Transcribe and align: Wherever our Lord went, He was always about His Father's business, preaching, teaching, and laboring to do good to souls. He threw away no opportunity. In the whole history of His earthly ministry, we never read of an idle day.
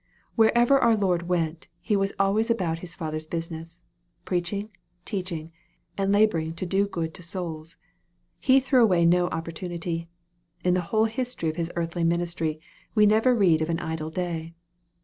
Wherever 0.35 0.79
our 0.79 0.95
Lord 0.95 1.27
went, 1.27 1.67
He 1.79 1.95
was 1.95 2.11
always 2.17 2.49
about 2.49 2.79
His 2.79 2.95
Father's 2.95 3.27
business, 3.27 3.83
preaching, 4.25 4.71
teaching, 5.05 5.51
and 5.95 6.11
laboring 6.11 6.55
to 6.55 6.65
do 6.65 6.87
good 6.87 7.13
to 7.13 7.21
souls. 7.21 7.77
He 8.39 8.59
threw 8.59 8.81
away 8.81 9.05
no 9.05 9.27
opportunity. 9.27 10.09
In 10.63 10.73
the 10.73 10.81
whole 10.89 11.05
history 11.05 11.49
of 11.51 11.55
His 11.55 11.71
earthly 11.75 12.03
ministry, 12.03 12.59
we 12.95 13.05
never 13.05 13.35
read 13.35 13.61
of 13.61 13.69
an 13.69 13.77
idle 13.77 14.09
day. 14.09 14.55